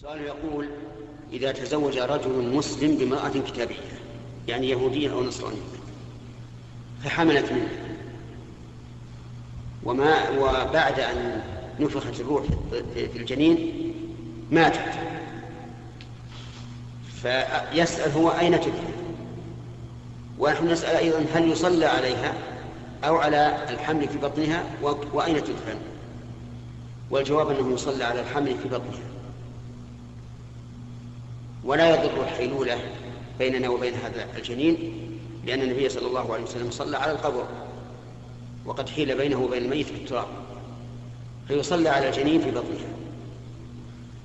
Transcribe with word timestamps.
سؤال 0.00 0.20
يقول 0.20 0.68
إذا 1.32 1.52
تزوج 1.52 1.98
رجل 1.98 2.54
مسلم 2.54 2.96
بامرأة 2.96 3.32
كتابية 3.46 3.76
يعني 4.48 4.68
يهودية 4.68 5.12
أو 5.12 5.22
نصرانية 5.22 5.60
فحملت 7.04 7.52
منه. 7.52 7.68
وما 9.84 10.30
وبعد 10.30 11.00
أن 11.00 11.42
نفخت 11.80 12.20
الروح 12.20 12.44
في 12.94 13.16
الجنين 13.16 13.72
ماتت. 14.50 14.94
فيسأل 17.22 18.12
هو 18.12 18.30
أين 18.30 18.60
تدفن 18.60 18.92
ونحن 20.38 20.68
نسأل 20.68 20.96
أيضا 20.96 21.24
هل 21.34 21.50
يصلى 21.50 21.86
عليها 21.86 22.34
أو 23.04 23.16
على 23.16 23.66
الحمل 23.70 24.08
في 24.08 24.18
بطنها 24.18 24.64
وأين 25.12 25.44
تدفن؟ 25.44 25.78
والجواب 27.10 27.50
أنه 27.50 27.74
يصلى 27.74 28.04
على 28.04 28.20
الحمل 28.20 28.58
في 28.58 28.68
بطنها. 28.68 29.08
ولا 31.64 31.94
يضر 31.94 32.22
الحيلولة 32.22 32.78
بيننا 33.38 33.68
وبين 33.68 33.94
هذا 33.94 34.26
الجنين 34.36 34.92
لأن 35.46 35.62
النبي 35.62 35.88
صلى 35.88 36.06
الله 36.06 36.34
عليه 36.34 36.44
وسلم 36.44 36.70
صلى 36.70 36.96
على 36.96 37.12
القبر 37.12 37.46
وقد 38.66 38.88
حيل 38.88 39.16
بينه 39.16 39.42
وبين 39.42 39.64
الميت 39.64 39.92
بالتراب 39.92 40.26
فيصلى 41.48 41.88
على 41.88 42.08
الجنين 42.08 42.40
في 42.40 42.50
بطنها 42.50 42.88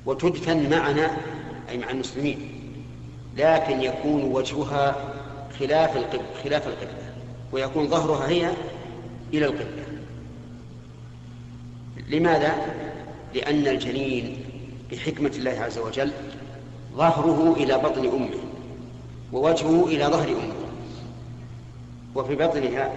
وتدفن 0.05 0.69
معنا 0.69 1.17
أي 1.69 1.77
مع 1.77 1.89
المسلمين 1.89 2.49
لكن 3.37 3.81
يكون 3.81 4.23
وجهها 4.23 5.13
خلاف 5.59 5.97
القبلة 5.97 6.25
خلاف 6.43 6.67
القبلة 6.67 7.13
ويكون 7.51 7.87
ظهرها 7.87 8.29
هي 8.29 8.51
إلى 9.33 9.45
القبلة 9.45 9.83
لماذا؟ 12.09 12.55
لأن 13.35 13.67
الجنين 13.67 14.37
بحكمة 14.91 15.31
الله 15.37 15.51
عز 15.51 15.77
وجل 15.77 16.11
ظهره 16.95 17.53
إلى 17.57 17.77
بطن 17.77 18.05
أمه 18.07 18.39
ووجهه 19.33 19.85
إلى 19.85 20.05
ظهر 20.05 20.27
أمه. 20.27 20.53
وفي 22.15 22.35
بطنها 22.35 22.93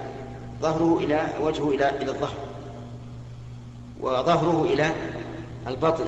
ظهره 0.63 0.99
إلى 0.99 1.29
وجهه 1.41 1.69
إلى 1.71 1.89
إلى 2.03 2.11
الظهر. 2.11 2.37
وظهره 4.01 4.65
إلى 4.65 4.91
البطن. 5.67 6.05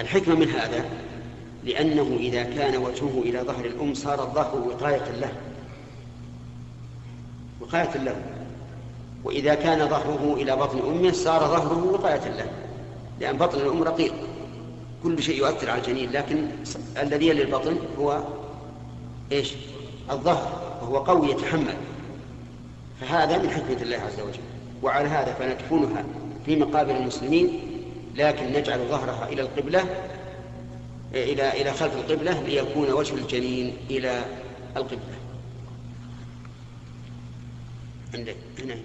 الحكمة 0.00 0.34
من 0.34 0.48
هذا 0.48 0.84
لأنه 1.64 2.16
إذا 2.20 2.42
كان 2.42 2.76
وجهه 2.76 3.22
إلى 3.22 3.40
ظهر 3.40 3.64
الأم 3.64 3.94
صار 3.94 4.22
الظهر 4.22 4.68
وقاية 4.68 5.10
له. 5.20 5.32
وقاية 7.60 7.96
له. 7.96 8.16
وإذا 9.24 9.54
كان 9.54 9.88
ظهره 9.88 10.34
إلى 10.34 10.56
بطن 10.56 10.78
أمه 10.78 11.12
صار 11.12 11.40
ظهره 11.40 11.84
وقاية 11.92 12.28
له. 12.28 12.50
لأن 13.20 13.36
بطن 13.36 13.58
الأم 13.58 13.82
رقيق. 13.82 14.14
كل 15.02 15.22
شيء 15.22 15.36
يؤثر 15.36 15.70
على 15.70 15.80
الجنين 15.80 16.10
لكن 16.10 16.48
الذي 16.96 17.28
يلي 17.28 17.42
البطن 17.42 17.76
هو 17.98 18.24
إيش؟ 19.32 19.54
الظهر 20.10 20.78
وهو 20.82 20.98
قوي 20.98 21.30
يتحمل. 21.30 21.76
فهذا 23.00 23.38
من 23.38 23.50
حكمة 23.50 23.82
الله 23.82 23.96
عز 23.96 24.20
وجل. 24.20 24.40
وعلى 24.82 25.08
هذا 25.08 25.32
فندفنها 25.32 26.04
في 26.46 26.56
مقابر 26.56 26.96
المسلمين 26.96 27.60
لكن 28.14 28.52
نجعل 28.52 28.78
ظهرها 28.88 29.28
إلى 29.28 29.42
القبلة 29.42 29.84
إلى 31.14 31.62
إلى 31.62 31.72
خلف 31.72 31.94
القبلة 31.94 32.42
ليكون 32.42 32.92
وجه 32.92 33.14
الجنين 33.14 33.76
إلى 33.90 34.24
القبلة. 34.76 35.18
عندك؟ 38.14 38.36
هنا. 38.58 38.76